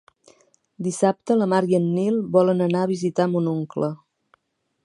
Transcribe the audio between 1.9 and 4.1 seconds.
Nil volen anar a visitar mon oncle.